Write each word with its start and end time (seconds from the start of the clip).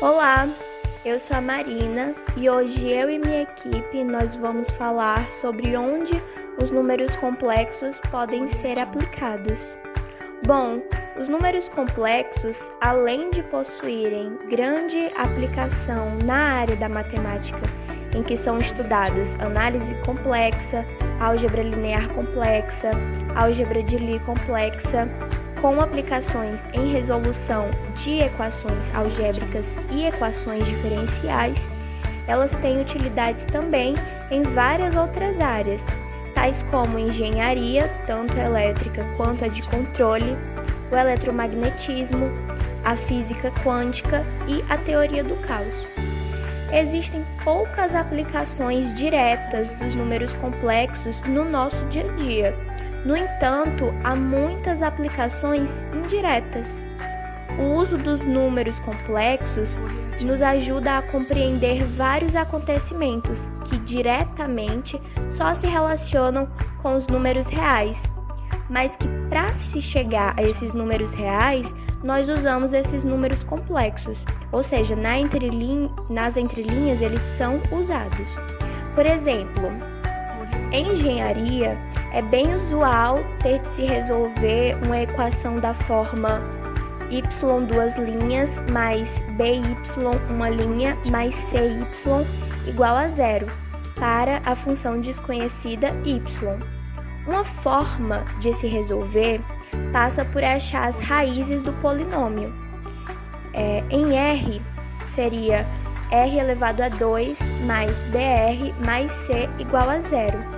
Olá, 0.00 0.48
eu 1.04 1.18
sou 1.18 1.36
a 1.36 1.40
Marina 1.40 2.14
e 2.36 2.48
hoje 2.48 2.88
eu 2.88 3.10
e 3.10 3.18
minha 3.18 3.42
equipe 3.42 4.04
nós 4.04 4.36
vamos 4.36 4.70
falar 4.70 5.28
sobre 5.32 5.76
onde 5.76 6.12
os 6.62 6.70
números 6.70 7.16
complexos 7.16 7.98
podem 8.08 8.46
ser 8.46 8.78
aplicados. 8.78 9.60
Bom, 10.46 10.80
os 11.20 11.28
números 11.28 11.68
complexos, 11.68 12.70
além 12.80 13.30
de 13.30 13.42
possuírem 13.42 14.38
grande 14.48 15.10
aplicação 15.16 16.16
na 16.24 16.60
área 16.60 16.76
da 16.76 16.88
matemática, 16.88 17.58
em 18.16 18.22
que 18.22 18.36
são 18.36 18.56
estudados 18.58 19.34
análise 19.40 19.96
complexa, 20.06 20.86
álgebra 21.18 21.64
linear 21.64 22.08
complexa, 22.14 22.92
álgebra 23.34 23.82
de 23.82 23.98
Lie 23.98 24.20
complexa, 24.20 25.08
com 25.60 25.80
aplicações 25.80 26.68
em 26.72 26.92
resolução 26.92 27.70
de 27.94 28.20
equações 28.20 28.94
algébricas 28.94 29.76
e 29.90 30.04
equações 30.04 30.64
diferenciais, 30.64 31.68
elas 32.26 32.54
têm 32.56 32.80
utilidades 32.80 33.44
também 33.46 33.94
em 34.30 34.42
várias 34.42 34.94
outras 34.94 35.40
áreas, 35.40 35.82
tais 36.34 36.62
como 36.70 36.98
engenharia, 36.98 37.90
tanto 38.06 38.36
elétrica 38.36 39.04
quanto 39.16 39.44
a 39.44 39.48
de 39.48 39.62
controle, 39.62 40.36
o 40.90 40.96
eletromagnetismo, 40.96 42.30
a 42.84 42.94
física 42.94 43.50
quântica 43.64 44.24
e 44.46 44.64
a 44.70 44.76
teoria 44.76 45.24
do 45.24 45.36
caos. 45.46 45.74
Existem 46.72 47.24
poucas 47.42 47.94
aplicações 47.94 48.92
diretas 48.94 49.68
dos 49.70 49.94
números 49.94 50.34
complexos 50.36 51.20
no 51.22 51.44
nosso 51.44 51.82
dia 51.86 52.04
a 52.04 52.16
dia 52.16 52.67
no 53.04 53.16
entanto, 53.16 53.92
há 54.04 54.14
muitas 54.14 54.82
aplicações 54.82 55.82
indiretas. 55.94 56.84
O 57.58 57.74
uso 57.74 57.96
dos 57.96 58.22
números 58.22 58.78
complexos 58.80 59.76
nos 60.20 60.42
ajuda 60.42 60.98
a 60.98 61.02
compreender 61.02 61.82
vários 61.84 62.36
acontecimentos 62.36 63.50
que 63.64 63.78
diretamente 63.78 65.00
só 65.30 65.54
se 65.54 65.66
relacionam 65.66 66.48
com 66.82 66.96
os 66.96 67.06
números 67.06 67.48
reais, 67.48 68.10
mas 68.70 68.96
que 68.96 69.08
para 69.28 69.52
se 69.54 69.80
chegar 69.80 70.34
a 70.36 70.42
esses 70.42 70.72
números 70.74 71.14
reais, 71.14 71.74
nós 72.02 72.28
usamos 72.28 72.72
esses 72.72 73.02
números 73.02 73.42
complexos, 73.42 74.18
ou 74.52 74.62
seja, 74.62 74.94
na 74.94 75.14
nas 76.08 76.36
entrelinhas 76.36 77.00
eles 77.00 77.22
são 77.22 77.60
usados. 77.72 78.28
Por 78.94 79.04
exemplo, 79.04 79.70
em 80.72 80.92
engenharia, 80.92 81.78
é 82.12 82.20
bem 82.20 82.54
usual 82.54 83.18
ter 83.42 83.58
de 83.60 83.68
se 83.70 83.82
resolver 83.82 84.76
uma 84.84 85.00
equação 85.00 85.56
da 85.56 85.72
forma 85.74 86.40
y 87.10 87.22
duas 87.66 87.96
linhas 87.96 88.60
mais 88.70 89.22
by 89.36 89.62
uma 90.30 90.50
linha 90.50 90.96
mais 91.10 91.34
cy 91.34 91.84
igual 92.66 92.96
a 92.96 93.08
zero 93.08 93.46
para 93.98 94.42
a 94.44 94.54
função 94.54 95.00
desconhecida 95.00 95.88
y. 96.04 96.20
Uma 97.26 97.44
forma 97.44 98.24
de 98.40 98.52
se 98.52 98.66
resolver 98.66 99.40
passa 99.92 100.24
por 100.24 100.44
achar 100.44 100.88
as 100.88 100.98
raízes 100.98 101.62
do 101.62 101.72
polinômio. 101.74 102.54
É, 103.54 103.82
em 103.90 104.16
R 104.16 104.62
seria 105.06 105.66
r 106.10 106.38
elevado 106.38 106.82
a 106.82 106.88
2 106.88 107.38
mais 107.66 107.96
dr 108.04 108.84
mais 108.84 109.10
c 109.10 109.48
igual 109.58 109.90
a 109.90 110.00
zero 110.00 110.57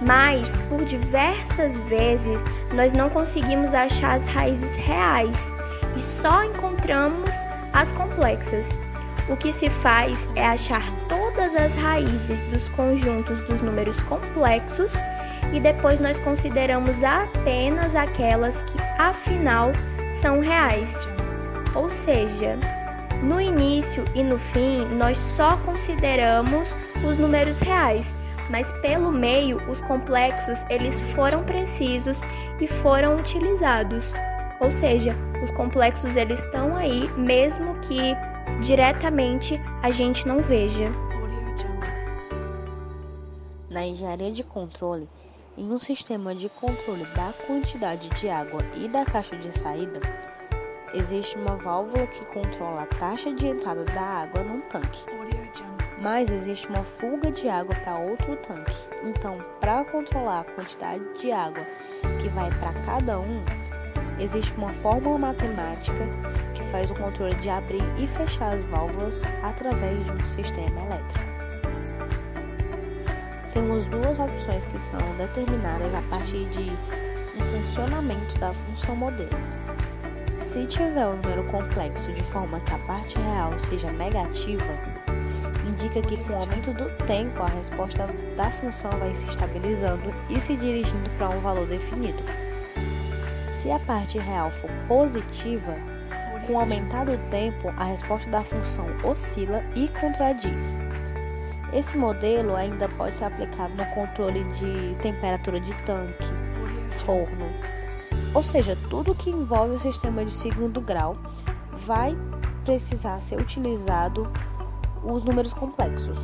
mas 0.00 0.48
por 0.68 0.84
diversas 0.84 1.76
vezes 1.78 2.42
nós 2.74 2.92
não 2.92 3.10
conseguimos 3.10 3.74
achar 3.74 4.16
as 4.16 4.26
raízes 4.26 4.74
reais 4.76 5.52
e 5.96 6.00
só 6.00 6.44
encontramos 6.44 7.30
as 7.72 7.90
complexas. 7.92 8.66
O 9.28 9.36
que 9.36 9.52
se 9.52 9.68
faz 9.68 10.28
é 10.34 10.44
achar 10.46 10.82
todas 11.08 11.54
as 11.54 11.74
raízes 11.74 12.40
dos 12.50 12.68
conjuntos 12.70 13.40
dos 13.42 13.60
números 13.60 14.00
complexos 14.02 14.92
e 15.52 15.60
depois 15.60 16.00
nós 16.00 16.18
consideramos 16.20 17.02
apenas 17.04 17.94
aquelas 17.94 18.62
que 18.62 18.80
afinal 18.98 19.70
são 20.20 20.40
reais. 20.40 20.96
Ou 21.74 21.88
seja, 21.88 22.58
no 23.22 23.40
início 23.40 24.04
e 24.14 24.22
no 24.24 24.38
fim 24.38 24.84
nós 24.96 25.18
só 25.36 25.56
consideramos 25.58 26.74
os 27.04 27.18
números 27.18 27.60
reais 27.60 28.06
mas 28.50 28.70
pelo 28.80 29.10
meio 29.10 29.56
os 29.70 29.80
complexos 29.80 30.64
eles 30.68 31.00
foram 31.14 31.44
precisos 31.44 32.20
e 32.60 32.66
foram 32.66 33.16
utilizados. 33.16 34.12
Ou 34.60 34.70
seja, 34.70 35.14
os 35.42 35.50
complexos 35.52 36.16
eles 36.16 36.44
estão 36.44 36.76
aí 36.76 37.08
mesmo 37.16 37.78
que 37.80 38.14
diretamente 38.60 39.58
a 39.82 39.90
gente 39.90 40.26
não 40.26 40.40
veja. 40.40 40.88
Na 43.70 43.86
engenharia 43.86 44.32
de 44.32 44.42
controle, 44.42 45.08
em 45.56 45.72
um 45.72 45.78
sistema 45.78 46.34
de 46.34 46.48
controle 46.48 47.04
da 47.14 47.32
quantidade 47.46 48.08
de 48.20 48.28
água 48.28 48.60
e 48.74 48.88
da 48.88 49.04
caixa 49.04 49.36
de 49.36 49.56
saída, 49.58 50.00
existe 50.92 51.38
uma 51.38 51.54
válvula 51.56 52.06
que 52.08 52.24
controla 52.26 52.82
a 52.82 52.86
taxa 52.86 53.32
de 53.32 53.46
entrada 53.46 53.84
da 53.84 54.02
água 54.02 54.42
num 54.42 54.60
tanque 54.62 55.19
mas 56.00 56.30
existe 56.30 56.66
uma 56.68 56.82
fuga 56.82 57.30
de 57.30 57.48
água 57.48 57.74
para 57.74 57.98
outro 57.98 58.36
tanque. 58.36 58.76
Então, 59.04 59.38
para 59.60 59.84
controlar 59.84 60.40
a 60.40 60.44
quantidade 60.44 61.02
de 61.18 61.30
água 61.30 61.64
que 62.20 62.28
vai 62.30 62.50
para 62.58 62.72
cada 62.84 63.18
um, 63.18 63.44
existe 64.18 64.52
uma 64.56 64.70
fórmula 64.74 65.18
matemática 65.18 66.08
que 66.54 66.62
faz 66.70 66.90
o 66.90 66.94
controle 66.94 67.34
de 67.36 67.50
abrir 67.50 67.82
e 67.98 68.06
fechar 68.08 68.54
as 68.54 68.64
válvulas 68.66 69.20
através 69.42 70.04
de 70.04 70.12
um 70.12 70.26
sistema 70.28 70.80
elétrico. 70.86 71.30
Temos 73.52 73.84
duas 73.86 74.18
opções 74.18 74.64
que 74.64 74.78
são 74.90 75.16
determinadas 75.18 75.92
a 75.94 76.02
partir 76.08 76.46
de 76.50 76.70
um 77.36 77.64
funcionamento 77.64 78.38
da 78.38 78.54
função 78.54 78.96
modelo. 78.96 79.28
Se 80.52 80.66
tiver 80.66 81.06
um 81.06 81.16
número 81.16 81.44
complexo 81.44 82.12
de 82.12 82.22
forma 82.24 82.58
que 82.60 82.74
a 82.74 82.78
parte 82.78 83.16
real 83.18 83.52
seja 83.60 83.90
negativa, 83.92 84.99
indica 85.70 86.02
que 86.02 86.16
com 86.24 86.32
o 86.34 86.36
aumento 86.36 86.72
do 86.72 86.90
tempo 87.06 87.42
a 87.42 87.46
resposta 87.46 88.06
da 88.36 88.50
função 88.50 88.90
vai 88.98 89.14
se 89.14 89.26
estabilizando 89.26 90.10
e 90.28 90.38
se 90.40 90.56
dirigindo 90.56 91.08
para 91.18 91.30
um 91.30 91.40
valor 91.40 91.66
definido. 91.66 92.22
Se 93.62 93.70
a 93.70 93.78
parte 93.80 94.18
real 94.18 94.50
for 94.50 94.70
positiva, 94.88 95.74
com 96.46 96.54
o 96.54 96.58
aumentar 96.58 97.04
do 97.04 97.16
tempo 97.30 97.68
a 97.76 97.84
resposta 97.84 98.28
da 98.30 98.42
função 98.42 98.86
oscila 99.04 99.62
e 99.74 99.88
contradiz. 99.88 100.64
Esse 101.72 101.96
modelo 101.96 102.56
ainda 102.56 102.88
pode 102.88 103.16
ser 103.16 103.24
aplicado 103.24 103.74
no 103.74 103.86
controle 103.94 104.42
de 104.54 104.96
temperatura 105.02 105.60
de 105.60 105.72
tanque, 105.84 106.24
forno, 107.04 107.46
ou 108.34 108.42
seja, 108.42 108.76
tudo 108.88 109.14
que 109.14 109.30
envolve 109.30 109.74
o 109.74 109.78
sistema 109.78 110.24
de 110.24 110.32
segundo 110.32 110.80
grau 110.80 111.16
vai 111.86 112.16
precisar 112.64 113.20
ser 113.20 113.40
utilizado 113.40 114.30
os 115.02 115.24
números 115.24 115.52
complexos. 115.52 116.16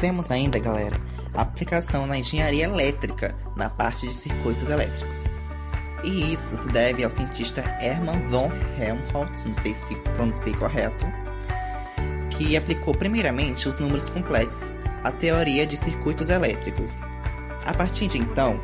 Temos 0.00 0.30
ainda, 0.30 0.58
galera, 0.58 0.96
aplicação 1.34 2.06
na 2.06 2.18
engenharia 2.18 2.64
elétrica, 2.64 3.36
na 3.56 3.70
parte 3.70 4.08
de 4.08 4.12
circuitos 4.12 4.68
elétricos. 4.68 5.26
E 6.02 6.32
isso 6.32 6.56
se 6.56 6.68
deve 6.72 7.04
ao 7.04 7.10
cientista 7.10 7.60
Hermann 7.80 8.26
von 8.26 8.50
Helmholtz, 8.80 9.44
não 9.44 9.54
sei 9.54 9.74
se 9.74 9.94
pronunciei 10.16 10.54
correto, 10.54 11.06
que 12.30 12.56
aplicou 12.56 12.94
primeiramente 12.94 13.68
os 13.68 13.78
números 13.78 14.02
complexos 14.02 14.74
à 15.04 15.12
teoria 15.12 15.64
de 15.64 15.76
circuitos 15.76 16.28
elétricos. 16.28 16.98
A 17.64 17.72
partir 17.72 18.08
de 18.08 18.18
então, 18.18 18.60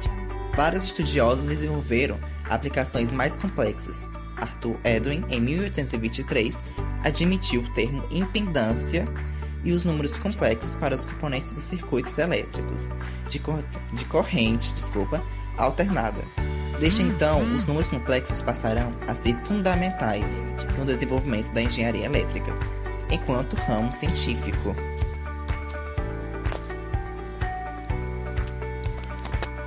vários 0.56 0.82
estudiosos 0.82 1.48
desenvolveram 1.48 2.18
aplicações 2.50 3.12
mais 3.12 3.36
complexas. 3.36 4.08
Arthur 4.40 4.76
Edwin, 4.84 5.24
em 5.30 5.40
1823, 5.40 6.58
admitiu 7.04 7.62
o 7.62 7.74
termo 7.74 8.04
impedância 8.10 9.04
e 9.64 9.72
os 9.72 9.84
números 9.84 10.16
complexos 10.18 10.74
para 10.76 10.94
os 10.94 11.04
componentes 11.04 11.52
dos 11.52 11.64
circuitos 11.64 12.16
elétricos 12.18 12.90
de, 13.28 13.38
cor 13.38 13.62
de 13.92 14.04
corrente 14.06 14.72
desculpa, 14.74 15.22
alternada. 15.56 16.22
Desde 16.78 17.02
então, 17.02 17.40
os 17.40 17.64
números 17.64 17.88
complexos 17.88 18.40
passarão 18.40 18.90
a 19.08 19.14
ser 19.14 19.36
fundamentais 19.44 20.42
no 20.78 20.84
desenvolvimento 20.84 21.52
da 21.52 21.60
engenharia 21.60 22.06
elétrica, 22.06 22.54
enquanto 23.10 23.56
ramo 23.56 23.92
científico. 23.92 24.76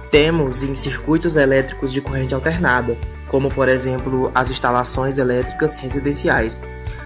Temos 0.10 0.64
em 0.64 0.74
circuitos 0.76 1.36
elétricos 1.36 1.92
de 1.92 2.02
corrente 2.02 2.34
alternada, 2.34 2.98
como 3.32 3.50
por 3.50 3.70
exemplo 3.70 4.30
as 4.36 4.50
instalações 4.50 5.18
elétricas 5.18 5.74
residenciais, 5.74 6.62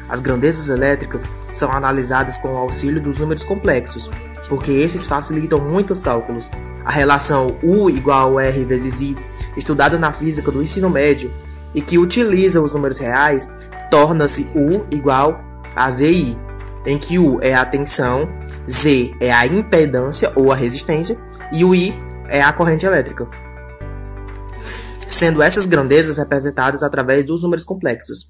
as 0.09 0.19
grandezas 0.19 0.69
elétricas 0.69 1.29
são 1.53 1.71
analisadas 1.71 2.39
com 2.39 2.55
o 2.55 2.57
auxílio 2.57 2.99
dos 2.99 3.19
números 3.19 3.43
complexos, 3.43 4.09
porque 4.49 4.71
esses 4.71 5.05
facilitam 5.05 5.59
muito 5.59 5.93
os 5.93 5.99
cálculos. 5.99 6.49
A 6.83 6.91
relação 6.91 7.55
U 7.61 7.91
igual 7.91 8.39
a 8.39 8.43
R 8.43 8.65
vezes 8.65 9.01
I, 9.01 9.15
estudada 9.55 9.99
na 9.99 10.11
física 10.11 10.51
do 10.51 10.63
ensino 10.63 10.89
médio, 10.89 11.31
e 11.75 11.81
que 11.81 11.99
utiliza 11.99 12.59
os 12.59 12.73
números 12.73 12.97
reais, 12.97 13.53
torna-se 13.91 14.49
U 14.55 14.83
igual 14.89 15.39
a 15.75 15.91
ZI, 15.91 16.35
em 16.87 16.97
que 16.97 17.19
U 17.19 17.37
é 17.41 17.53
a 17.53 17.65
tensão, 17.65 18.27
Z 18.67 19.13
é 19.19 19.31
a 19.31 19.45
impedância 19.45 20.31
ou 20.35 20.51
a 20.51 20.55
resistência 20.55 21.17
e 21.51 21.63
o 21.63 21.75
I 21.75 21.95
é 22.29 22.41
a 22.41 22.51
corrente 22.51 22.85
elétrica. 22.85 23.27
Sendo 25.15 25.41
essas 25.41 25.65
grandezas 25.65 26.17
representadas 26.17 26.83
através 26.83 27.25
dos 27.25 27.41
números 27.41 27.63
complexos. 27.63 28.29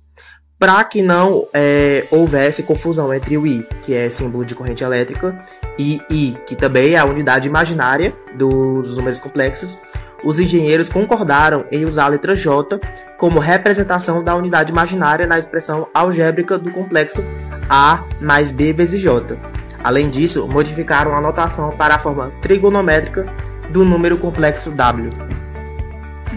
Para 0.60 0.84
que 0.84 1.02
não 1.02 1.48
é, 1.52 2.06
houvesse 2.12 2.62
confusão 2.62 3.12
entre 3.12 3.40
o 3.40 3.48
I, 3.48 3.68
que 3.82 3.96
é 3.96 4.08
símbolo 4.08 4.46
de 4.46 4.54
corrente 4.54 4.84
elétrica, 4.84 5.44
e 5.80 6.00
I, 6.12 6.38
que 6.46 6.56
também 6.56 6.94
é 6.94 7.00
a 7.00 7.06
unidade 7.06 7.48
imaginária 7.48 8.16
dos 8.38 8.98
números 8.98 9.18
complexos, 9.18 9.80
os 10.24 10.38
engenheiros 10.38 10.88
concordaram 10.88 11.66
em 11.72 11.86
usar 11.86 12.06
a 12.06 12.10
letra 12.10 12.36
J 12.36 12.80
como 13.18 13.40
representação 13.40 14.24
da 14.24 14.36
unidade 14.36 14.72
imaginária 14.72 15.26
na 15.26 15.40
expressão 15.40 15.88
algébrica 15.92 16.56
do 16.56 16.70
complexo 16.70 17.24
A 17.68 18.04
mais 18.22 18.52
B 18.52 18.74
vezes 18.74 19.02
J. 19.02 19.40
Além 19.84 20.08
disso, 20.08 20.48
modificaram 20.48 21.16
a 21.16 21.22
notação 21.22 21.72
para 21.72 21.96
a 21.96 22.00
forma 22.00 22.32
trigonométrica 22.44 23.26
do 23.72 23.84
número 23.84 24.20
complexo 24.20 24.70
W. 24.70 25.35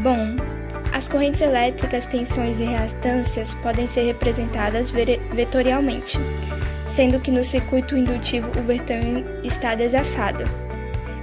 Bom, 0.02 0.36
as 0.92 1.08
correntes 1.08 1.40
elétricas, 1.40 2.06
tensões 2.06 2.60
e 2.60 2.64
reatâncias 2.64 3.52
podem 3.54 3.86
ser 3.88 4.02
representadas 4.02 4.92
vetorialmente, 5.32 6.18
sendo 6.86 7.18
que 7.18 7.32
no 7.32 7.44
circuito 7.44 7.96
indutivo 7.96 8.48
o 8.58 8.62
vetor 8.62 8.96
está 9.42 9.74
desafado, 9.74 10.44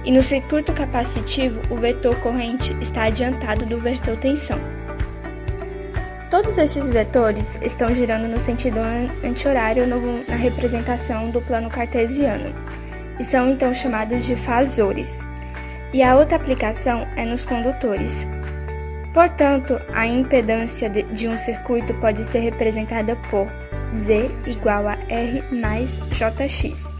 e 0.04 0.12
no 0.12 0.22
circuito 0.22 0.74
capacitivo 0.74 1.58
o 1.70 1.76
vetor 1.76 2.14
corrente 2.16 2.76
está 2.80 3.04
adiantado 3.04 3.64
do 3.64 3.80
vetor 3.80 4.16
tensão. 4.18 4.58
Todos 6.30 6.58
esses 6.58 6.88
vetores 6.90 7.58
estão 7.62 7.94
girando 7.94 8.28
no 8.28 8.38
sentido 8.38 8.78
anti-horário 9.24 9.86
na 9.86 10.36
representação 10.36 11.30
do 11.30 11.40
plano 11.40 11.70
cartesiano 11.70 12.54
e 13.18 13.24
são 13.24 13.50
então 13.50 13.72
chamados 13.72 14.26
de 14.26 14.36
fasores. 14.36 15.26
E 15.94 16.02
a 16.02 16.16
outra 16.16 16.36
aplicação 16.36 17.06
é 17.16 17.24
nos 17.24 17.46
condutores, 17.46 18.28
Portanto, 19.16 19.80
a 19.94 20.06
impedância 20.06 20.90
de 20.90 21.26
um 21.26 21.38
circuito 21.38 21.94
pode 21.94 22.22
ser 22.22 22.40
representada 22.40 23.16
por 23.30 23.48
Z 23.94 24.30
igual 24.46 24.86
a 24.86 24.98
R 25.08 25.42
mais 25.50 25.98
JX, 26.10 26.94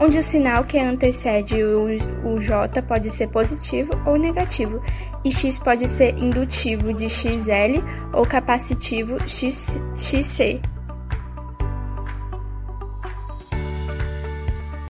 onde 0.00 0.16
o 0.16 0.22
sinal 0.22 0.64
que 0.64 0.78
antecede 0.78 1.62
o, 1.62 2.40
J 2.40 2.82
pode 2.84 3.10
ser 3.10 3.28
positivo 3.28 3.92
ou 4.06 4.16
negativo, 4.16 4.80
e 5.22 5.30
X 5.30 5.58
pode 5.58 5.86
ser 5.86 6.16
indutivo 6.16 6.94
de 6.94 7.06
XL 7.10 7.84
ou 8.14 8.24
capacitivo 8.24 9.18
XC. 9.28 10.62